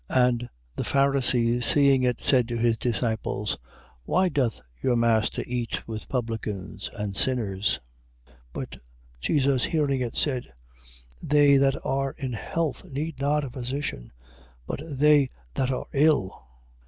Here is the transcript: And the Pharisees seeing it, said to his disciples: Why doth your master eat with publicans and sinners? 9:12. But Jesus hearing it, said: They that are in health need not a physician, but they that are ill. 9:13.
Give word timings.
And 0.09 0.49
the 0.77 0.83
Pharisees 0.83 1.63
seeing 1.67 2.01
it, 2.01 2.21
said 2.21 2.47
to 2.47 2.57
his 2.57 2.75
disciples: 2.75 3.55
Why 4.03 4.29
doth 4.29 4.59
your 4.81 4.95
master 4.95 5.43
eat 5.45 5.87
with 5.87 6.09
publicans 6.09 6.89
and 6.97 7.15
sinners? 7.15 7.79
9:12. 8.25 8.33
But 8.51 8.77
Jesus 9.19 9.65
hearing 9.65 10.01
it, 10.01 10.15
said: 10.15 10.51
They 11.21 11.57
that 11.57 11.75
are 11.85 12.13
in 12.13 12.33
health 12.33 12.83
need 12.83 13.19
not 13.19 13.43
a 13.43 13.51
physician, 13.51 14.11
but 14.65 14.79
they 14.83 15.27
that 15.53 15.69
are 15.69 15.85
ill. 15.93 16.29
9:13. 16.31 16.41